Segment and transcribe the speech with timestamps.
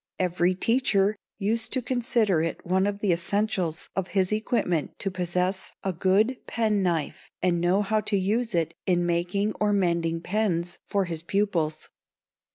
[0.17, 5.73] Every teacher used to consider it one of the essentials of his equipment to possess
[5.83, 11.05] a good penknife and know how to use it in making or mending pens for
[11.05, 11.91] his pupils.